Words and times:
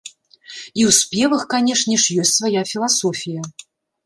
І 0.79 0.81
ў 0.91 0.93
спевах, 0.99 1.43
канечне 1.53 1.99
ж, 2.05 2.17
ёсць 2.25 2.35
свая 2.39 2.63
філасофія. 2.71 3.41